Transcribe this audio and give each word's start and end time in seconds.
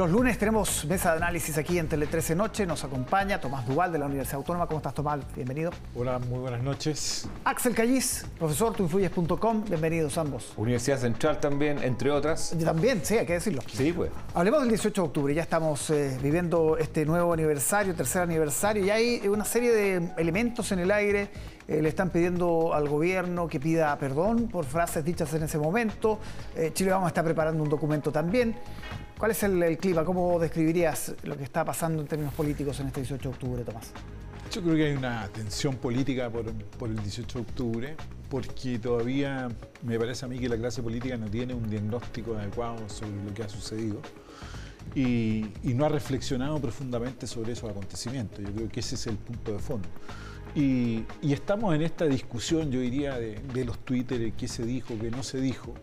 Los 0.00 0.10
lunes 0.10 0.38
tenemos 0.38 0.86
mesa 0.86 1.10
de 1.10 1.18
análisis 1.18 1.58
aquí 1.58 1.78
en 1.78 1.86
Tele 1.86 2.06
13 2.06 2.34
Noche. 2.34 2.64
Nos 2.64 2.82
acompaña 2.84 3.38
Tomás 3.38 3.66
Duval 3.66 3.92
de 3.92 3.98
la 3.98 4.06
Universidad 4.06 4.36
Autónoma. 4.36 4.66
¿Cómo 4.66 4.78
estás, 4.78 4.94
Tomás? 4.94 5.20
Bienvenido. 5.36 5.72
Hola, 5.94 6.18
muy 6.18 6.38
buenas 6.38 6.62
noches. 6.62 7.28
Axel 7.44 7.74
Callis, 7.74 8.24
profesor 8.38 8.72
tuinfluyes.com. 8.72 9.64
Bienvenidos 9.66 10.16
ambos. 10.16 10.54
Universidad 10.56 10.96
Central 10.96 11.38
también, 11.38 11.82
entre 11.82 12.10
otras. 12.10 12.56
También, 12.64 13.02
sí, 13.04 13.18
hay 13.18 13.26
que 13.26 13.34
decirlo. 13.34 13.60
Sí, 13.70 13.92
pues. 13.92 14.10
Hablemos 14.32 14.60
del 14.60 14.70
18 14.70 15.02
de 15.02 15.06
octubre. 15.06 15.34
Ya 15.34 15.42
estamos 15.42 15.90
eh, 15.90 16.18
viviendo 16.22 16.78
este 16.78 17.04
nuevo 17.04 17.34
aniversario, 17.34 17.94
tercer 17.94 18.22
aniversario, 18.22 18.82
y 18.82 18.88
hay 18.88 19.28
una 19.28 19.44
serie 19.44 19.70
de 19.70 20.12
elementos 20.16 20.72
en 20.72 20.78
el 20.78 20.92
aire. 20.92 21.28
Eh, 21.68 21.82
le 21.82 21.88
están 21.88 22.10
pidiendo 22.10 22.74
al 22.74 22.88
gobierno 22.88 23.46
que 23.46 23.60
pida 23.60 23.96
perdón 23.96 24.48
por 24.48 24.64
frases 24.64 25.04
dichas 25.04 25.32
en 25.34 25.42
ese 25.42 25.56
momento. 25.56 26.18
Eh, 26.56 26.72
Chile 26.72 26.90
Vamos 26.90 27.08
está 27.08 27.22
preparando 27.22 27.62
un 27.62 27.68
documento 27.68 28.10
también. 28.10 28.56
¿Cuál 29.20 29.32
es 29.32 29.42
el, 29.42 29.76
clima? 29.76 30.02
¿Cómo 30.02 30.38
describirías 30.38 31.14
lo 31.24 31.36
que 31.36 31.44
está 31.44 31.62
pasando 31.62 32.00
en 32.00 32.08
términos 32.08 32.32
políticos 32.32 32.80
en 32.80 32.86
este 32.86 33.00
18 33.00 33.22
de 33.22 33.28
octubre, 33.28 33.64
Tomás? 33.64 33.92
Yo 34.50 34.62
creo 34.62 34.74
que 34.74 34.86
hay 34.86 34.94
una 34.94 35.28
tensión 35.28 35.76
política 35.76 36.30
por, 36.30 36.46
el 36.88 36.96
18 36.96 37.38
de 37.38 37.42
octubre, 37.42 37.96
porque 38.30 38.78
todavía 38.78 39.48
me 39.82 39.98
parece 39.98 40.24
a 40.24 40.28
mí 40.28 40.38
que 40.38 40.48
la 40.48 40.56
clase 40.56 40.82
política 40.82 41.18
no 41.18 41.28
tiene 41.28 41.52
un 41.52 41.68
diagnóstico 41.68 42.34
adecuado 42.34 42.88
sobre 42.88 43.22
lo 43.22 43.34
que 43.34 43.42
ha 43.42 43.48
sucedido 43.50 44.00
y, 44.94 45.50
no 45.64 45.84
ha 45.84 45.90
reflexionado 45.90 46.58
profundamente 46.58 47.26
sobre 47.26 47.52
esos 47.52 47.68
acontecimientos. 47.68 48.42
Yo 48.42 48.54
creo 48.54 48.68
que 48.70 48.80
ese 48.80 48.94
es 48.94 49.06
el 49.06 49.16
punto 49.16 49.52
de 49.52 49.58
fondo. 49.58 49.86
Y, 50.54 51.04
estamos 51.20 51.74
en 51.74 51.82
esta 51.82 52.06
discusión, 52.06 52.70
yo 52.70 52.80
diría, 52.80 53.18
de, 53.18 53.34
de 53.52 53.66
los 53.66 53.78
Twitter, 53.80 54.32
qué 54.32 54.48
se 54.48 54.64
dijo, 54.64 54.94
qué 54.98 55.10
no 55.10 55.22
se 55.22 55.42
dijo. 55.42 55.74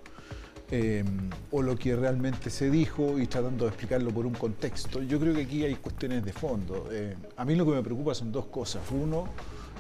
Em, 0.70 1.30
o 1.52 1.62
lo 1.62 1.78
que 1.78 1.96
realmente 1.96 2.50
se 2.50 2.70
dijo 2.70 3.18
y 3.18 3.28
tratando 3.28 3.64
de 3.64 3.70
explicarlo 3.70 4.12
por 4.12 4.26
un 4.26 4.34
contexto. 4.34 5.02
Yo 5.02 5.18
creo 5.18 5.34
que 5.34 5.44
aquí 5.44 5.64
hay 5.64 5.76
cuestiones 5.76 6.26
de 6.26 6.34
fondo. 6.34 6.90
Eh, 6.92 7.16
a 7.38 7.46
mí 7.46 7.56
lo 7.56 7.66
que 7.66 7.72
me 7.72 7.82
preocupa 7.82 8.14
son 8.14 8.34
dos 8.34 8.48
cosas. 8.48 8.82
Uno, 8.92 9.30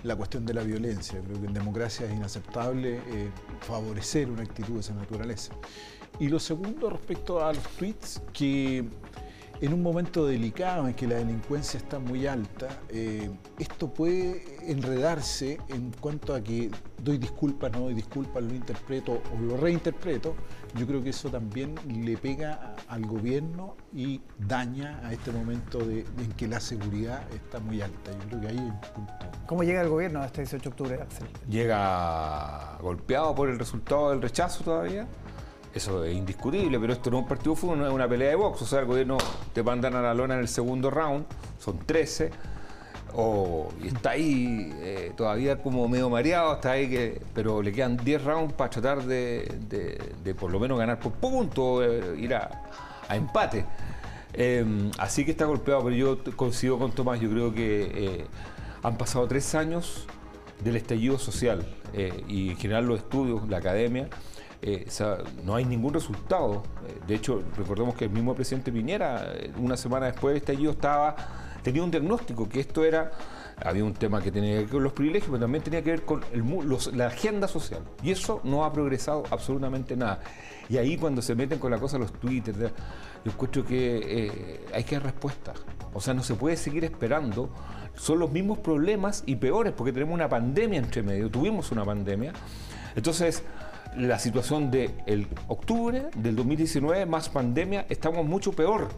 la 0.03 0.15
cuestión 0.15 0.45
de 0.45 0.53
la 0.53 0.63
violencia. 0.63 1.19
Creo 1.19 1.41
que 1.41 1.47
en 1.47 1.53
democracia 1.53 2.05
es 2.05 2.13
inaceptable 2.13 3.01
eh, 3.05 3.29
favorecer 3.59 4.29
una 4.29 4.43
actitud 4.43 4.75
de 4.75 4.79
esa 4.79 4.93
naturaleza. 4.93 5.53
Y 6.19 6.29
lo 6.29 6.39
segundo, 6.39 6.89
respecto 6.89 7.45
a 7.45 7.51
los 7.51 7.63
tweets, 7.77 8.21
que 8.31 8.85
en 9.61 9.73
un 9.73 9.81
momento 9.81 10.25
delicado 10.25 10.87
en 10.87 10.93
que 10.93 11.07
la 11.07 11.15
delincuencia 11.15 11.79
está 11.79 11.99
muy 11.99 12.27
alta, 12.27 12.67
eh, 12.89 13.29
esto 13.57 13.89
puede 13.89 14.43
enredarse 14.71 15.59
en 15.69 15.91
cuanto 15.99 16.35
a 16.35 16.41
que 16.41 16.69
doy 17.03 17.17
disculpas, 17.17 17.71
no 17.71 17.81
doy 17.81 17.93
disculpas, 17.93 18.43
lo 18.43 18.53
interpreto 18.53 19.21
o 19.33 19.41
lo 19.41 19.57
reinterpreto. 19.57 20.35
Yo 20.75 20.85
creo 20.85 21.03
que 21.03 21.09
eso 21.09 21.29
también 21.29 21.75
le 21.87 22.17
pega 22.17 22.75
al 22.87 23.05
gobierno 23.05 23.75
y 23.93 24.21
daña 24.37 24.99
a 25.03 25.13
este 25.13 25.31
momento 25.31 25.79
de, 25.79 26.01
en 26.01 26.31
que 26.35 26.47
la 26.47 26.59
seguridad 26.59 27.23
está 27.33 27.59
muy 27.59 27.81
alta. 27.81 28.11
Yo 28.11 28.27
creo 28.27 28.41
que 28.41 28.47
ahí 28.47 28.57
hay 28.57 28.65
un 28.65 28.81
punto. 28.81 29.13
¿Cómo 29.47 29.63
llega 29.63 29.81
el 29.81 29.89
gobierno 29.89 30.21
a 30.21 30.25
este 30.25 30.41
18 30.41 30.63
de 30.63 30.69
octubre, 30.69 31.01
Axel? 31.01 31.27
Llega 31.49 32.77
golpeado 32.81 33.33
por 33.33 33.49
el 33.49 33.57
resultado 33.57 34.11
del 34.11 34.21
rechazo 34.21 34.63
todavía 34.63 35.07
eso 35.77 36.03
es 36.03 36.15
indiscutible, 36.15 36.79
pero 36.79 36.93
esto 36.93 37.09
no 37.09 37.17
es 37.17 37.23
un 37.23 37.29
partido 37.29 37.55
de 37.55 37.61
fútbol, 37.61 37.79
no 37.79 37.87
es 37.87 37.93
una 37.93 38.07
pelea 38.07 38.29
de 38.29 38.35
box. 38.35 38.61
O 38.61 38.65
sea, 38.65 38.79
el 38.79 38.85
gobierno 38.85 39.17
te 39.53 39.63
mandan 39.63 39.95
a 39.95 40.01
la 40.01 40.13
lona 40.13 40.33
en 40.35 40.41
el 40.41 40.47
segundo 40.47 40.91
round, 40.91 41.25
son 41.59 41.79
13, 41.79 42.31
o, 43.13 43.69
y 43.81 43.87
está 43.87 44.11
ahí 44.11 44.71
eh, 44.79 45.13
todavía 45.15 45.61
como 45.61 45.87
medio 45.87 46.09
mareado, 46.09 46.55
está 46.55 46.71
ahí, 46.71 46.89
que, 46.89 47.21
pero 47.33 47.61
le 47.61 47.71
quedan 47.71 47.97
10 47.97 48.23
rounds 48.23 48.53
para 48.53 48.69
tratar 48.69 49.03
de, 49.03 50.35
por 50.39 50.51
lo 50.51 50.59
menos 50.59 50.77
ganar 50.77 50.99
por 50.99 51.13
punto, 51.13 51.83
eh, 51.83 52.15
ir 52.19 52.35
a, 52.35 52.63
empate. 53.09 53.65
Em, 54.33 54.91
así 54.99 55.25
que 55.25 55.31
está 55.31 55.45
golpeado, 55.45 55.83
pero 55.83 55.95
yo 55.95 56.17
coincido 56.35 56.77
con 56.77 56.91
Tomás, 56.91 57.19
yo 57.19 57.29
creo 57.29 57.53
que 57.53 57.91
eh, 57.93 58.25
han 58.83 58.97
pasado 58.97 59.27
tres 59.27 59.55
años 59.55 60.05
del 60.63 60.75
estallido 60.75 61.17
social 61.17 61.65
y 62.27 62.49
en 62.49 62.57
general 62.57 62.85
los 62.85 62.99
estudios, 62.99 63.47
la 63.47 63.57
academia, 63.57 64.09
eh, 64.61 64.87
no 65.43 65.55
hay 65.55 65.65
ningún 65.65 65.93
resultado. 65.93 66.63
Eh, 66.87 66.99
de 67.07 67.15
hecho, 67.15 67.43
recordemos 67.55 67.95
que 67.95 68.05
el 68.05 68.11
mismo 68.11 68.33
presidente 68.33 68.71
Piñera, 68.71 69.33
eh, 69.33 69.51
una 69.57 69.77
semana 69.77 70.07
después 70.07 70.33
del 70.33 70.41
estallido, 70.41 70.71
estaba, 70.71 71.15
tenía 71.63 71.83
un 71.83 71.91
diagnóstico 71.91 72.49
que 72.49 72.59
esto 72.59 72.83
era, 72.83 73.11
había 73.63 73.83
un 73.83 73.93
tema 73.93 74.21
que 74.21 74.31
tenía 74.31 74.53
que 74.53 74.59
ver 74.61 74.69
con 74.69 74.83
los 74.83 74.93
privilegios, 74.93 75.29
pero 75.29 75.41
también 75.41 75.63
tenía 75.63 75.83
que 75.83 75.91
ver 75.91 76.05
con 76.05 76.23
la 76.93 77.07
agenda 77.07 77.47
social. 77.47 77.81
Y 78.01 78.11
eso 78.11 78.41
no 78.43 78.65
ha 78.65 78.73
progresado 78.73 79.23
absolutamente 79.29 79.95
nada. 79.95 80.21
Y 80.69 80.77
ahí 80.77 80.97
cuando 80.97 81.21
se 81.21 81.35
meten 81.35 81.59
con 81.59 81.71
la 81.71 81.79
cosa 81.79 81.97
los 81.97 82.11
twitters, 82.13 82.57
yo 82.59 83.31
encuentro 83.31 83.65
que 83.65 84.61
hay 84.73 84.83
que 84.83 84.95
dar 84.95 85.03
respuesta. 85.05 85.53
O 85.93 86.01
sea, 86.01 86.13
no 86.13 86.23
se 86.23 86.35
puede 86.35 86.57
seguir 86.57 86.83
esperando. 86.83 87.49
Son 87.95 88.19
los 88.19 88.31
mismos 88.31 88.59
problemas 88.59 89.23
y 89.25 89.37
peores, 89.37 89.73
porque 89.73 89.91
tenemos 89.91 90.13
una 90.13 90.29
pandemia 90.29 90.77
entre 90.77 91.01
medio, 91.01 91.29
tuvimos 91.29 91.71
una 91.71 91.83
pandemia. 91.83 92.33
Entonces, 92.95 93.43
la 93.95 94.19
situación 94.19 94.71
del 94.71 95.27
octubre 95.47 96.07
del 96.15 96.35
2019 96.35 97.05
más 97.05 97.29
pandemia, 97.29 97.85
estamos 97.89 98.25
mucho 98.25 98.51
peor. 98.51 98.89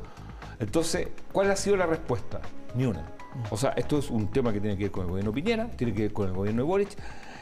Entonces, 0.60 1.08
¿cuál 1.32 1.52
ha 1.52 1.56
sido 1.56 1.78
la 1.78 1.86
respuesta? 1.86 2.42
Ni 2.76 2.86
una. 2.86 3.06
O 3.50 3.58
sea, 3.58 3.72
esto 3.72 4.00
es 4.00 4.10
un 4.10 4.30
tema 4.32 4.52
que 4.52 4.60
tiene 4.60 4.78
que 4.78 4.84
ver 4.86 4.92
con 4.92 5.04
el 5.04 5.10
gobierno 5.10 5.32
Piñera, 5.32 5.68
tiene 5.70 5.94
que 5.94 6.04
ver 6.04 6.14
con 6.14 6.28
el 6.28 6.34
gobierno 6.34 6.64
de 6.64 6.68
Boric, 6.68 6.90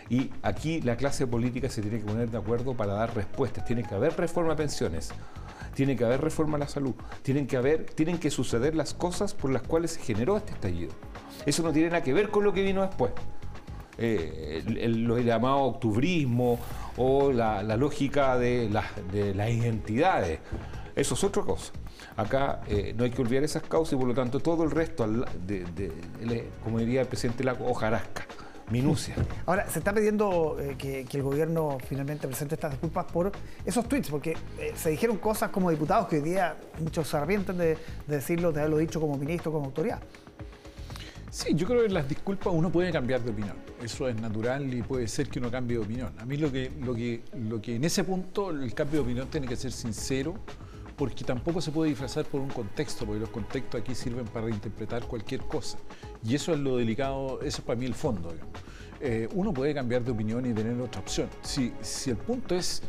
y 0.09 0.31
aquí 0.41 0.81
la 0.81 0.95
clase 0.95 1.27
política 1.27 1.69
se 1.69 1.81
tiene 1.81 1.99
que 1.99 2.05
poner 2.05 2.29
de 2.29 2.37
acuerdo 2.37 2.75
para 2.75 2.93
dar 2.93 3.15
respuestas. 3.15 3.65
Tiene 3.65 3.83
que 3.83 3.93
haber 3.93 4.15
reforma 4.15 4.53
a 4.53 4.55
pensiones, 4.55 5.09
tiene 5.73 5.95
que 5.95 6.05
haber 6.05 6.21
reforma 6.21 6.57
a 6.57 6.59
la 6.59 6.67
salud, 6.67 6.93
tienen 7.23 7.47
que, 7.47 7.57
haber, 7.57 7.85
tienen 7.85 8.17
que 8.17 8.31
suceder 8.31 8.75
las 8.75 8.93
cosas 8.93 9.33
por 9.33 9.51
las 9.51 9.63
cuales 9.63 9.91
se 9.91 10.01
generó 10.01 10.37
este 10.37 10.53
estallido. 10.53 10.91
Eso 11.45 11.63
no 11.63 11.71
tiene 11.71 11.89
nada 11.89 12.03
que 12.03 12.13
ver 12.13 12.29
con 12.29 12.43
lo 12.43 12.53
que 12.53 12.61
vino 12.61 12.81
después. 12.81 13.11
Eh, 13.97 14.63
lo 14.65 15.17
llamado 15.17 15.57
octubrismo 15.61 16.59
o 16.97 17.31
la, 17.31 17.63
lógica 17.77 18.37
de, 18.37 18.69
las 18.69 19.49
identidades. 19.49 20.39
Eso 20.95 21.13
es 21.13 21.23
otra 21.23 21.43
cosa. 21.43 21.71
Acá 22.15 22.61
eh, 22.67 22.93
no 22.97 23.03
hay 23.03 23.11
que 23.11 23.21
olvidar 23.21 23.43
esas 23.43 23.61
causas 23.63 23.93
y 23.93 23.95
por 23.95 24.07
lo 24.07 24.13
tanto 24.13 24.39
todo 24.39 24.63
el 24.63 24.71
resto, 24.71 25.07
de, 25.07 26.49
como 26.63 26.79
diría 26.79 27.01
el 27.01 27.07
presidente 27.07 27.43
Lago, 27.43 27.67
hojarasca. 27.67 28.25
Minucia. 28.69 29.15
Ahora, 29.45 29.69
se 29.69 29.79
está 29.79 29.93
pidiendo 29.93 30.57
eh, 30.59 30.75
que, 30.77 31.07
el 31.09 31.23
gobierno 31.23 31.77
finalmente 31.87 32.27
presente 32.27 32.55
estas 32.55 32.71
disculpas 32.71 33.05
por 33.05 33.31
esos 33.65 33.87
tweets, 33.87 34.09
porque 34.09 34.35
se 34.75 34.89
dijeron 34.89 35.17
cosas 35.19 35.51
como 35.51 35.71
diputados 35.71 36.09
que 36.09 36.17
hoy 36.17 36.21
día 36.23 36.57
muchos 36.81 37.07
se 37.07 37.15
arrepienten 37.15 37.57
de, 37.57 37.77
de 38.07 38.15
decirlo, 38.15 38.51
de 38.51 38.59
haberlo 38.59 38.79
dicho 38.79 38.99
como 38.99 39.15
ministro, 39.15 39.53
como 39.53 39.67
autoridad. 39.67 40.01
Sí, 41.29 41.53
yo 41.55 41.67
creo 41.67 41.83
que 41.83 41.89
las 41.89 42.07
disculpas 42.07 42.53
uno 42.53 42.71
puede 42.71 42.91
cambiar 42.91 43.21
de 43.21 43.31
opinión. 43.31 43.55
Eso 43.81 44.07
es 44.07 44.19
natural 44.19 44.73
y 44.73 44.81
puede 44.81 45.07
ser 45.07 45.27
que 45.27 45.39
uno 45.39 45.51
cambie 45.51 45.77
de 45.77 45.83
opinión. 45.83 46.13
A 46.19 46.25
mí 46.25 46.38
lo 46.38 46.51
que, 46.51 46.71
lo 46.81 46.95
que, 46.95 47.21
lo 47.38 47.61
que 47.61 47.75
en 47.75 47.83
ese 47.83 48.03
punto 48.03 48.49
el 48.51 48.73
cambio 48.73 49.01
de 49.01 49.05
opinión 49.05 49.27
tiene 49.27 49.45
que 49.47 49.57
ser 49.57 49.71
sincero, 49.71 50.35
porque 50.95 51.25
tampoco 51.25 51.61
se 51.61 51.71
puede 51.71 51.89
disfrazar 51.89 52.25
por 52.25 52.41
un 52.41 52.49
contexto, 52.49 53.05
porque 53.05 53.19
los 53.19 53.29
contextos 53.29 53.81
aquí 53.81 53.93
sirven 53.93 54.25
para 54.25 54.45
reinterpretar 54.45 55.03
cualquier 55.03 55.41
cosa. 55.41 55.77
Y 56.23 56.33
eso 56.33 56.53
es 56.53 56.59
lo 56.59 56.77
delicado, 56.77 57.39
eso 57.41 57.59
es 57.59 57.61
para 57.61 57.77
mí 57.77 57.85
el 57.85 57.94
fondo. 57.94 58.33
Eh, 58.99 59.27
uno 59.33 59.53
puede 59.53 59.73
cambiar 59.73 60.03
de 60.03 60.11
opinión 60.11 60.45
y 60.45 60.53
tener 60.53 60.79
otra 60.79 61.01
opción. 61.01 61.29
Si, 61.41 61.73
si 61.81 62.09
el 62.09 62.17
punto 62.17 62.55
es 62.55 62.81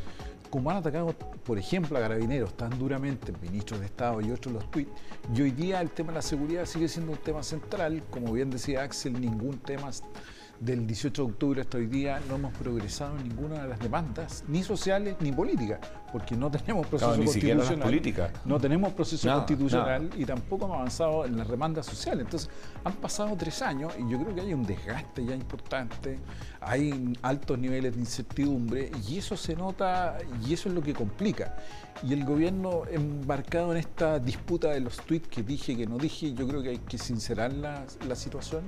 como 0.50 0.70
han 0.70 0.78
atacado, 0.78 1.14
por 1.44 1.58
ejemplo, 1.58 1.98
a 1.98 2.00
carabineros 2.00 2.56
tan 2.56 2.78
duramente, 2.78 3.32
ministros 3.42 3.80
de 3.80 3.86
Estado 3.86 4.20
y 4.20 4.30
otros 4.30 4.54
los 4.54 4.70
tweets, 4.70 4.90
y 5.34 5.42
hoy 5.42 5.50
día 5.50 5.80
el 5.80 5.90
tema 5.90 6.12
de 6.12 6.16
la 6.16 6.22
seguridad 6.22 6.64
sigue 6.64 6.88
siendo 6.88 7.12
un 7.12 7.18
tema 7.18 7.42
central, 7.42 8.02
como 8.10 8.32
bien 8.32 8.50
decía 8.50 8.82
Axel, 8.82 9.20
ningún 9.20 9.58
tema 9.58 9.90
del 10.60 10.86
18 10.86 11.22
de 11.22 11.30
octubre 11.30 11.60
hasta 11.60 11.78
hoy 11.78 11.86
día 11.86 12.20
no 12.28 12.34
hemos 12.34 12.52
progresado 12.54 13.16
en 13.18 13.28
ninguna 13.28 13.62
de 13.62 13.68
las 13.68 13.78
demandas, 13.78 14.44
ni 14.48 14.62
sociales 14.62 15.16
ni 15.20 15.30
políticas, 15.32 15.80
porque 16.12 16.36
no 16.36 16.50
tenemos 16.50 16.86
proceso 16.86 17.16
constitucional. 17.16 18.02
No 18.44 18.60
tenemos 18.60 18.92
proceso 18.92 19.28
constitucional 19.32 20.10
y 20.16 20.24
tampoco 20.24 20.64
hemos 20.66 20.76
avanzado 20.78 21.24
en 21.24 21.36
las 21.36 21.48
demandas 21.48 21.86
sociales. 21.86 22.24
Entonces, 22.24 22.50
han 22.84 22.94
pasado 22.94 23.36
tres 23.36 23.62
años 23.62 23.92
y 23.98 24.10
yo 24.10 24.18
creo 24.18 24.34
que 24.34 24.40
hay 24.40 24.54
un 24.54 24.64
desgaste 24.64 25.24
ya 25.24 25.34
importante, 25.34 26.18
hay 26.60 27.14
altos 27.22 27.58
niveles 27.58 27.94
de 27.94 28.00
incertidumbre 28.00 28.90
y 29.08 29.18
eso 29.18 29.36
se 29.36 29.54
nota 29.54 30.18
y 30.46 30.54
eso 30.54 30.68
es 30.68 30.74
lo 30.74 30.82
que 30.82 30.94
complica. 30.94 31.56
Y 32.02 32.12
el 32.12 32.24
gobierno 32.24 32.82
embarcado 32.88 33.72
en 33.72 33.78
esta 33.78 34.18
disputa 34.20 34.70
de 34.70 34.80
los 34.80 34.98
tweets 34.98 35.28
que 35.28 35.42
dije, 35.42 35.76
que 35.76 35.86
no 35.86 35.98
dije, 35.98 36.32
yo 36.32 36.46
creo 36.46 36.62
que 36.62 36.70
hay 36.70 36.78
que 36.78 36.96
sincerar 36.96 37.52
la, 37.52 37.84
la 38.06 38.14
situación 38.14 38.62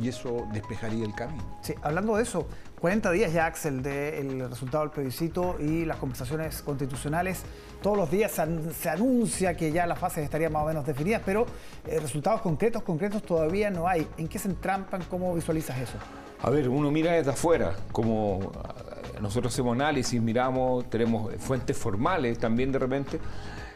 y 0.00 0.08
eso 0.08 0.46
despejaría 0.52 1.04
el 1.04 1.14
camino. 1.14 1.42
Sí, 1.62 1.74
hablando 1.82 2.16
de 2.16 2.24
eso, 2.24 2.46
40 2.84 3.12
días 3.12 3.32
ya, 3.32 3.46
Axel, 3.46 3.82
del 3.82 4.46
resultado 4.46 4.84
del 4.84 4.92
plebiscito 4.92 5.56
y 5.58 5.86
las 5.86 5.96
conversaciones 5.96 6.60
constitucionales. 6.60 7.42
Todos 7.80 7.96
los 7.96 8.10
días 8.10 8.30
se, 8.30 8.90
anuncia 8.90 9.56
que 9.56 9.72
ya 9.72 9.86
las 9.86 9.98
fases 9.98 10.22
estarían 10.22 10.52
más 10.52 10.64
o 10.64 10.66
menos 10.66 10.84
definidas, 10.84 11.22
pero 11.24 11.46
eh, 11.86 11.98
resultados 11.98 12.42
concretos, 12.42 12.82
concretos 12.82 13.22
todavía 13.22 13.70
no 13.70 13.88
hay. 13.88 14.06
¿En 14.18 14.28
qué 14.28 14.38
se 14.38 14.48
entrampan? 14.48 15.02
¿Cómo 15.08 15.34
visualizas 15.34 15.78
eso? 15.78 15.94
A 16.42 16.50
ver, 16.50 16.68
uno 16.68 16.90
mira 16.90 17.12
desde 17.12 17.30
afuera, 17.30 17.74
como 17.90 18.52
eh, 18.52 19.18
nosotros 19.22 19.54
hacemos 19.54 19.72
análisis, 19.72 20.20
miramos, 20.20 20.90
tenemos 20.90 21.32
fuentes 21.38 21.78
formales 21.78 22.38
también 22.38 22.70
de 22.70 22.78
repente. 22.80 23.18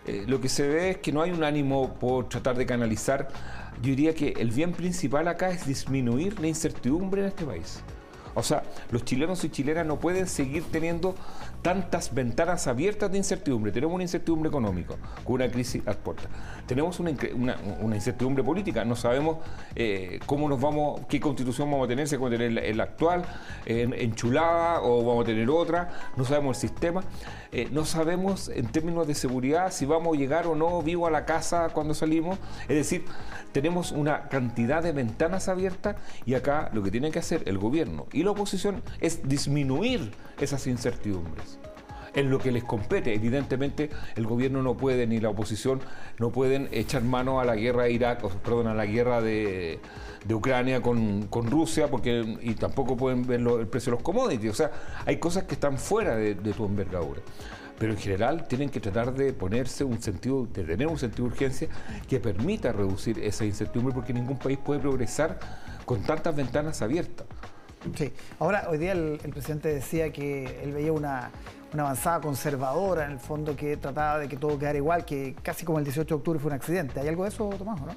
eh, 0.06 0.24
lo 0.26 0.38
que 0.38 0.50
se 0.50 0.68
ve 0.68 0.90
es 0.90 0.96
que 0.98 1.12
no 1.12 1.22
hay 1.22 1.30
un 1.30 1.44
ánimo 1.44 1.94
por 1.94 2.28
tratar 2.28 2.58
de 2.58 2.66
canalizar. 2.66 3.28
Yo 3.80 3.88
diría 3.88 4.14
que 4.14 4.34
el 4.36 4.50
bien 4.50 4.72
principal 4.72 5.28
acá 5.28 5.48
es 5.48 5.66
disminuir 5.66 6.38
la 6.40 6.48
incertidumbre 6.48 7.22
en 7.22 7.28
este 7.28 7.46
país. 7.46 7.82
O 8.38 8.42
sea, 8.42 8.62
los 8.92 9.04
chilenos 9.04 9.42
y 9.42 9.50
chilenas 9.50 9.84
no 9.84 9.98
pueden 9.98 10.28
seguir 10.28 10.62
teniendo 10.70 11.16
tantas 11.60 12.14
ventanas 12.14 12.68
abiertas 12.68 13.10
de 13.10 13.18
incertidumbre. 13.18 13.72
Tenemos 13.72 13.94
una 13.94 14.04
incertidumbre 14.04 14.48
económica, 14.48 14.94
con 15.24 15.34
una 15.34 15.50
crisis 15.50 15.82
a 15.88 15.92
puertas. 15.92 16.28
Tenemos 16.66 17.00
una, 17.00 17.10
incertidumbre 17.94 18.44
política. 18.44 18.84
No 18.84 18.94
sabemos 18.94 19.38
eh, 19.74 20.20
cómo 20.26 20.48
nos 20.48 20.60
vamos, 20.60 21.00
qué 21.08 21.18
constitución 21.18 21.68
vamos 21.68 21.86
a 21.86 21.88
tener, 21.88 22.06
si 22.06 22.14
vamos 22.14 22.32
a 22.32 22.36
tener 22.38 22.76
la, 22.76 22.84
actual, 22.84 23.24
enchulada 23.66 24.82
o 24.82 25.04
vamos 25.04 25.24
a 25.24 25.26
tener 25.26 25.50
otra. 25.50 26.12
No 26.16 26.24
sabemos 26.24 26.62
el 26.62 26.68
sistema. 26.68 27.02
Eh, 27.50 27.68
no 27.72 27.86
sabemos 27.86 28.50
en 28.50 28.66
términos 28.66 29.06
de 29.06 29.14
seguridad 29.14 29.72
si 29.72 29.86
vamos 29.86 30.16
a 30.16 30.20
llegar 30.20 30.46
o 30.46 30.54
no 30.54 30.82
vivo 30.82 31.06
a 31.06 31.10
la 31.10 31.24
casa 31.24 31.70
cuando 31.72 31.92
salimos. 31.92 32.38
Es 32.68 32.76
decir, 32.76 33.04
tenemos 33.52 33.90
una 33.90 34.28
cantidad 34.28 34.82
de 34.82 34.92
ventanas 34.92 35.48
abiertas 35.48 35.96
y 36.26 36.34
acá 36.34 36.70
lo 36.72 36.82
que 36.82 36.90
tiene 36.90 37.10
que 37.10 37.18
hacer 37.18 37.42
el 37.46 37.58
gobierno 37.58 38.06
y 38.12 38.22
la 38.28 38.32
oposición 38.32 38.82
es 39.00 39.26
disminuir 39.26 40.12
esas 40.38 40.66
incertidumbres 40.66 41.58
en 42.14 42.30
lo 42.30 42.38
que 42.38 42.52
les 42.52 42.62
compete. 42.62 43.14
Evidentemente, 43.14 43.88
el 44.16 44.26
gobierno 44.26 44.62
no 44.62 44.76
puede, 44.76 45.06
ni 45.06 45.18
la 45.18 45.30
oposición, 45.30 45.80
no 46.18 46.30
pueden 46.30 46.68
echar 46.72 47.02
mano 47.02 47.40
a 47.40 47.46
la 47.46 47.56
guerra 47.56 47.84
de 47.84 47.92
Irak, 47.92 48.20
perdón, 48.42 48.66
a 48.66 48.74
la 48.74 48.84
guerra 48.84 49.22
de, 49.22 49.80
Ucrania 50.30 50.82
con, 50.82 51.26
Rusia, 51.30 51.88
porque 51.88 52.36
y 52.42 52.54
tampoco 52.54 52.98
pueden 52.98 53.26
ver 53.26 53.40
el 53.40 53.66
precio 53.66 53.92
de 53.92 53.96
los 53.96 54.02
commodities. 54.02 54.50
O 54.50 54.54
sea, 54.54 54.70
hay 55.06 55.16
cosas 55.16 55.44
que 55.44 55.54
están 55.54 55.78
fuera 55.78 56.14
de, 56.16 56.34
de 56.34 56.52
tu 56.52 56.66
envergadura 56.66 57.22
pero 57.78 57.92
en 57.92 57.98
general 57.98 58.48
tienen 58.48 58.70
que 58.70 58.80
tratar 58.80 59.14
de 59.14 59.32
ponerse 59.32 59.84
un 59.84 60.02
sentido, 60.02 60.48
de 60.52 60.64
tener 60.64 60.88
un 60.88 60.98
sentido 60.98 61.28
de 61.28 61.34
urgencia 61.34 61.68
que 62.08 62.18
permita 62.18 62.72
reducir 62.72 63.20
esa 63.20 63.44
incertidumbre, 63.44 63.94
porque 63.94 64.12
ningún 64.12 64.36
país 64.36 64.58
puede 64.58 64.80
progresar 64.80 65.38
con 65.84 66.02
tantas 66.02 66.34
ventanas 66.34 66.82
abiertas. 66.82 67.27
Sí, 67.96 68.12
ahora 68.38 68.66
hoy 68.68 68.78
día 68.78 68.92
el, 68.92 69.18
presidente 69.18 69.68
decía 69.72 70.12
que 70.12 70.62
él 70.62 70.72
veía 70.72 70.92
una, 70.92 71.30
avanzada 71.72 72.20
conservadora 72.20 73.04
en 73.04 73.12
el 73.12 73.18
fondo 73.20 73.54
que 73.54 73.76
trataba 73.76 74.18
de 74.18 74.28
que 74.28 74.36
todo 74.36 74.58
quedara 74.58 74.78
igual, 74.78 75.04
que 75.04 75.34
casi 75.42 75.64
como 75.64 75.78
el 75.78 75.84
18 75.84 76.06
de 76.08 76.14
octubre 76.14 76.38
fue 76.38 76.48
un 76.48 76.56
accidente. 76.56 77.00
¿Hay 77.00 77.08
algo 77.08 77.22
de 77.24 77.30
eso, 77.30 77.48
Tomás, 77.50 77.80
no? 77.80 77.94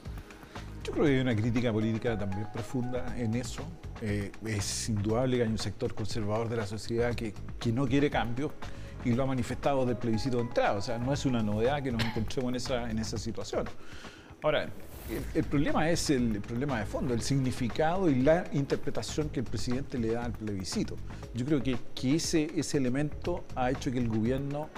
Yo 0.84 0.94
creo 0.94 1.06
que 1.06 1.12
hay 1.12 1.20
una 1.20 1.36
crítica 1.36 1.72
política 1.72 2.18
también 2.18 2.48
profunda 2.52 3.16
en 3.18 3.36
eso. 3.36 3.64
Eh, 4.02 4.32
es 4.46 4.90
indudable 4.90 5.38
que 5.38 5.44
hay 5.44 5.50
un 5.50 5.60
sector 5.60 5.94
conservador 5.94 6.50
de 6.50 6.58
la 6.58 6.66
sociedad 6.66 7.14
que, 7.14 7.34
que 7.60 7.72
no 7.72 7.88
quiere 7.88 8.10
cambios 8.10 8.52
y 9.06 9.14
lo 9.14 9.24
ha 9.24 9.26
manifestado 9.28 9.86
del 9.86 9.98
plebiscito 9.98 10.38
de 10.38 10.44
entrada. 10.44 10.74
O 10.74 10.82
sea, 10.82 10.98
no 10.98 11.14
es 11.14 11.26
una 11.26 11.44
novedad 11.44 11.84
que 11.84 11.92
nos 11.92 12.04
encontremos 12.04 12.50
en 12.50 12.56
esa, 12.56 12.90
en 12.90 13.00
esa 13.00 13.18
situación. 13.18 13.66
Ahora, 14.44 14.70
el, 15.36 15.44
problema 15.44 15.90
es 15.90 16.10
el, 16.10 16.40
problema 16.42 16.80
de 16.80 16.86
fondo, 16.86 17.14
el 17.14 17.22
significado 17.22 18.10
y 18.10 18.22
la 18.22 18.46
interpretación 18.54 19.30
que 19.30 19.42
el 19.42 19.46
presidente 19.46 20.00
le 20.00 20.14
da 20.14 20.26
al 20.26 20.32
plebiscito. 20.32 20.96
Yo 21.34 21.46
creo 21.46 21.62
que, 21.62 21.78
que 21.94 22.16
ese, 22.16 22.50
ese 22.56 22.78
elemento 22.78 23.44
ha 23.56 23.70
hecho 23.70 23.92
que 23.92 24.00
el 24.00 24.08
gobierno 24.08 24.70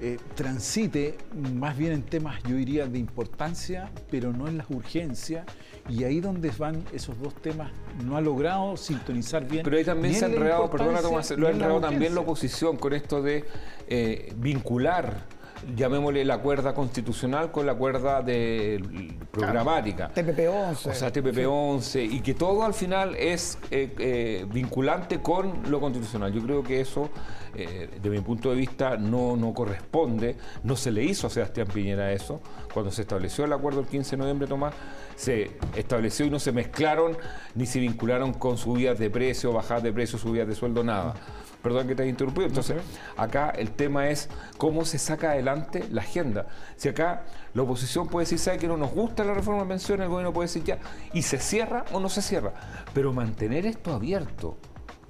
eh, 0.00 0.16
transite 0.34 1.16
más 1.54 1.76
bien 1.76 1.92
en 1.92 2.02
temas, 2.02 2.42
yo 2.44 2.54
diría, 2.54 2.86
de 2.86 2.98
importancia, 2.98 3.90
pero 4.10 4.32
no 4.32 4.46
en 4.46 4.58
las 4.58 4.70
urgencias. 4.70 5.46
Y 5.88 6.04
ahí 6.04 6.20
donde 6.20 6.50
van 6.50 6.84
esos 6.92 7.18
dos 7.20 7.34
temas, 7.36 7.72
no 8.04 8.16
ha 8.16 8.20
logrado 8.20 8.76
sintonizar 8.76 9.48
bien. 9.48 9.64
Pero 9.64 9.78
ahí 9.78 9.84
también 9.84 10.14
se 10.14 10.26
ha 10.26 10.28
enredado, 10.28 10.70
perdona 10.70 11.00
Tomás, 11.00 11.30
lo 11.30 11.46
ha 11.46 11.50
enredado 11.50 11.80
también 11.80 12.14
la 12.14 12.20
oposición 12.20 12.76
con 12.76 12.92
esto 12.92 13.22
de 13.22 13.44
eh, 13.88 14.32
vincular 14.36 15.37
llamémosle 15.74 16.24
la 16.24 16.38
cuerda 16.38 16.74
constitucional 16.74 17.50
con 17.50 17.66
la 17.66 17.74
cuerda 17.74 18.22
de 18.22 19.16
programática. 19.30 20.12
TPP-11. 20.14 20.90
O 20.90 20.94
sea, 20.94 21.12
TPP-11, 21.12 22.12
y 22.12 22.20
que 22.20 22.34
todo 22.34 22.64
al 22.64 22.74
final 22.74 23.14
es 23.14 23.58
eh, 23.70 23.94
eh, 23.98 24.46
vinculante 24.50 25.20
con 25.20 25.70
lo 25.70 25.80
constitucional. 25.80 26.32
Yo 26.32 26.42
creo 26.42 26.62
que 26.62 26.80
eso, 26.80 27.10
eh, 27.54 27.98
de 28.00 28.10
mi 28.10 28.20
punto 28.20 28.50
de 28.50 28.56
vista, 28.56 28.96
no, 28.96 29.36
no 29.36 29.52
corresponde, 29.52 30.36
no 30.62 30.76
se 30.76 30.90
le 30.90 31.04
hizo 31.04 31.26
a 31.26 31.30
Sebastián 31.30 31.66
Piñera 31.72 32.12
eso. 32.12 32.40
Cuando 32.72 32.90
se 32.90 33.02
estableció 33.02 33.44
el 33.44 33.52
acuerdo 33.52 33.80
el 33.80 33.86
15 33.86 34.12
de 34.12 34.16
noviembre, 34.18 34.48
Tomás, 34.48 34.74
se 35.16 35.50
estableció 35.74 36.26
y 36.26 36.30
no 36.30 36.38
se 36.38 36.52
mezclaron 36.52 37.16
ni 37.54 37.66
se 37.66 37.80
vincularon 37.80 38.32
con 38.32 38.56
subidas 38.56 38.98
de 38.98 39.10
precio, 39.10 39.52
bajadas 39.52 39.82
de 39.82 39.92
precio, 39.92 40.18
subidas 40.18 40.46
de 40.46 40.54
sueldo, 40.54 40.84
nada. 40.84 41.14
Perdón 41.62 41.88
que 41.88 41.94
te 41.94 42.02
haya 42.02 42.10
interrumpido. 42.10 42.46
Entonces, 42.46 42.76
acá 43.16 43.50
el 43.50 43.72
tema 43.72 44.08
es 44.08 44.28
cómo 44.56 44.84
se 44.84 44.98
saca 44.98 45.32
adelante 45.32 45.86
la 45.90 46.02
agenda. 46.02 46.46
Si 46.76 46.88
acá 46.88 47.24
la 47.54 47.62
oposición 47.62 48.08
puede 48.08 48.24
decir, 48.24 48.38
¿sabe 48.38 48.58
que 48.58 48.68
no 48.68 48.76
nos 48.76 48.92
gusta 48.92 49.24
la 49.24 49.34
reforma 49.34 49.62
de 49.62 49.68
pensiones? 49.68 50.04
El 50.04 50.10
gobierno 50.10 50.32
puede 50.32 50.46
decir 50.46 50.64
ya, 50.64 50.78
y 51.12 51.22
se 51.22 51.38
cierra 51.38 51.84
o 51.92 52.00
no 52.00 52.08
se 52.08 52.22
cierra. 52.22 52.52
Pero 52.94 53.12
mantener 53.12 53.66
esto 53.66 53.92
abierto, 53.92 54.56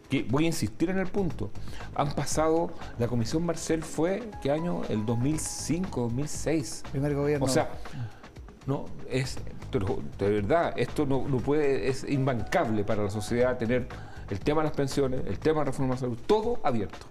que 0.09 0.23
voy 0.23 0.45
a 0.45 0.47
insistir 0.47 0.89
en 0.89 0.99
el 0.99 1.09
punto, 1.09 1.51
han 1.95 2.13
pasado, 2.13 2.73
la 2.99 3.09
comisión 3.09 3.45
Marcel 3.45 3.83
fue, 3.83 4.31
¿qué 4.43 4.51
año? 4.51 4.83
El 4.89 5.05
2005, 5.05 6.01
2006. 6.01 6.85
Primer 6.91 7.15
gobierno. 7.15 7.45
O 7.45 7.49
sea, 7.49 7.69
no, 8.67 8.87
es, 9.11 9.37
de 10.19 10.31
verdad, 10.31 10.73
esto 10.77 11.05
no, 11.05 11.29
no 11.29 11.39
puede, 11.39 11.89
es 11.89 12.05
imbancable 12.09 12.85
para 12.85 13.03
la 13.03 13.11
sociedad 13.11 13.59
tener 13.59 13.87
el 14.31 14.41
tema 14.41 14.63
de 14.63 14.69
las 14.69 14.77
pensiones, 14.77 15.21
el 15.27 15.39
tema 15.39 15.61
de 15.61 15.67
la 15.67 15.71
reforma 15.71 15.95
de 15.95 16.01
salud, 16.01 16.19
todo 16.27 16.61
abierto. 16.63 17.07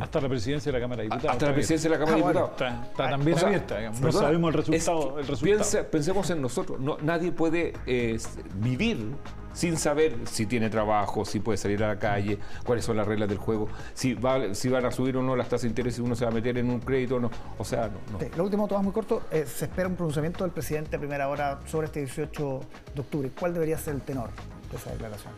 Hasta 0.00 0.20
la 0.22 0.28
presidencia 0.28 0.72
de 0.72 0.78
la 0.78 0.82
Cámara 0.82 1.02
de 1.02 1.08
Diputados. 1.08 1.32
Hasta 1.32 1.46
la 1.46 1.52
presidencia 1.52 1.90
de 1.90 1.98
la 1.98 2.04
Cámara 2.04 2.16
de 2.16 2.22
ah, 2.22 2.26
Diputados. 2.26 2.82
Está, 2.90 3.10
también 3.10 3.38
abierta, 3.38 3.90
no 4.00 4.12
sabemos 4.12 4.54
el 4.54 4.64
resultado. 4.64 5.90
pensemos 5.90 6.30
en 6.30 6.40
nosotros. 6.40 6.80
No, 6.80 6.96
nadie 7.02 7.32
puede 7.32 7.74
eh, 7.86 8.18
vivir 8.54 9.14
sin 9.52 9.76
saber 9.76 10.16
si 10.24 10.46
tiene 10.46 10.70
trabajo, 10.70 11.26
si 11.26 11.40
puede 11.40 11.58
salir 11.58 11.84
a 11.84 11.88
la 11.88 11.98
calle, 11.98 12.38
cuáles 12.64 12.86
son 12.86 12.96
las 12.96 13.06
reglas 13.06 13.28
del 13.28 13.36
juego, 13.36 13.68
si, 13.92 14.16
si 14.52 14.68
van 14.70 14.86
a 14.86 14.90
subir 14.90 15.16
o 15.18 15.22
no 15.22 15.36
las 15.36 15.48
tasas 15.48 15.62
de 15.62 15.68
interés, 15.68 15.96
si 15.96 16.00
uno 16.00 16.14
se 16.14 16.24
va 16.24 16.30
a 16.30 16.34
meter 16.34 16.56
en 16.56 16.70
un 16.70 16.80
crédito 16.80 17.16
o 17.16 17.20
no. 17.20 17.30
O 17.58 17.64
sea, 17.64 17.88
no. 17.88 18.18
lo 18.34 18.44
último, 18.44 18.66
Tomás, 18.66 18.84
muy 18.84 18.92
corto. 18.92 19.22
Eh, 19.30 19.44
se 19.46 19.66
espera 19.66 19.88
un 19.88 19.96
pronunciamiento 19.96 20.44
del 20.44 20.52
presidente 20.52 20.96
a 20.96 20.98
primera 20.98 21.28
hora 21.28 21.60
sobre 21.66 21.86
este 21.86 22.00
18 22.00 22.60
de 22.94 23.00
octubre. 23.00 23.30
¿Cuál 23.38 23.52
debería 23.52 23.76
ser 23.76 23.94
el 23.94 24.00
tenor 24.00 24.30
de 24.70 24.76
esa 24.76 24.90
declaración? 24.90 25.34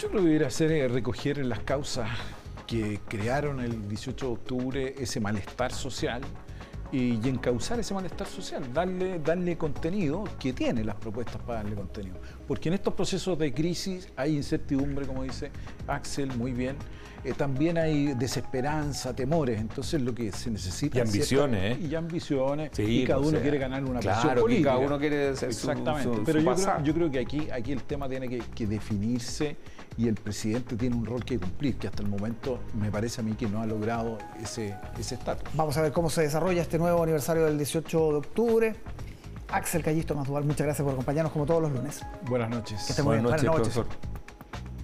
Yo 0.00 0.08
creo 0.08 0.22
que 0.22 0.28
debería 0.28 0.48
ser 0.48 0.90
recoger 0.90 1.40
en 1.40 1.50
las 1.50 1.58
causas 1.58 2.08
que 2.66 3.00
crearon 3.06 3.60
el 3.60 3.86
18 3.86 4.26
de 4.26 4.32
octubre 4.32 4.94
ese 4.98 5.20
malestar 5.20 5.72
social 5.72 6.22
y, 6.92 7.28
encauzar 7.28 7.78
ese 7.78 7.94
malestar 7.94 8.26
social, 8.26 8.72
darle, 8.72 9.18
darle 9.18 9.56
contenido 9.56 10.24
que 10.38 10.52
tiene 10.52 10.84
las 10.84 10.96
propuestas 10.96 11.40
para 11.42 11.62
darle 11.62 11.76
contenido. 11.76 12.16
Porque 12.46 12.68
en 12.68 12.74
estos 12.74 12.94
procesos 12.94 13.38
de 13.38 13.52
crisis 13.52 14.08
hay 14.16 14.36
incertidumbre, 14.36 15.06
como 15.06 15.22
dice 15.22 15.50
Axel, 15.86 16.36
muy 16.36 16.52
bien. 16.52 16.76
Eh, 17.22 17.34
también 17.34 17.76
hay 17.76 18.14
desesperanza, 18.14 19.14
temores, 19.14 19.60
entonces 19.60 20.00
lo 20.00 20.14
que 20.14 20.32
se 20.32 20.50
necesita... 20.50 20.98
Y 20.98 21.00
ambiciones, 21.02 21.76
¿eh? 21.76 21.80
Y 21.82 21.94
ambiciones, 21.94 22.70
y 22.78 23.04
cada 23.04 23.20
uno 23.20 23.38
quiere 23.40 23.58
ganar 23.58 23.84
una 23.84 24.00
claro, 24.00 24.42
política. 24.42 24.70
cada 24.70 24.86
uno 24.86 24.98
quiere 24.98 25.36
ser 25.36 25.50
Exactamente, 25.50 26.22
pero 26.24 26.40
yo, 26.40 26.54
creo, 26.54 26.82
yo, 26.82 26.94
creo, 26.94 27.10
que 27.10 27.18
aquí, 27.18 27.50
aquí 27.50 27.72
el 27.72 27.82
tema 27.82 28.08
tiene 28.08 28.26
que, 28.26 28.38
que 28.38 28.66
definirse 28.66 29.56
y 29.96 30.08
el 30.08 30.14
presidente 30.14 30.76
tiene 30.76 30.96
un 30.96 31.04
rol 31.04 31.22
que 31.24 31.38
cumplir, 31.38 31.76
que 31.76 31.86
hasta 31.86 32.02
el 32.02 32.08
momento 32.08 32.60
me 32.74 32.90
parece 32.90 33.20
a 33.20 33.24
mí 33.24 33.32
que 33.32 33.46
no 33.46 33.60
ha 33.60 33.66
logrado 33.66 34.16
ese 34.42 34.74
estatus. 34.98 35.46
Vamos 35.54 35.76
a 35.76 35.82
ver 35.82 35.92
cómo 35.92 36.08
se 36.08 36.22
desarrolla 36.22 36.62
este 36.62 36.78
nuevo 36.80 37.02
aniversario 37.02 37.44
del 37.44 37.56
18 37.56 38.10
de 38.10 38.16
octubre. 38.16 38.76
Axel 39.52 39.82
Callisto 39.82 40.14
Masdual, 40.14 40.44
muchas 40.44 40.66
gracias 40.66 40.84
por 40.84 40.92
acompañarnos 40.92 41.32
como 41.32 41.46
todos 41.46 41.62
los 41.62 41.72
lunes. 41.72 42.00
Buenas 42.22 42.50
noches. 42.50 43.02
Buenas 43.04 43.22
noches, 43.22 43.50
profesor. 43.50 43.86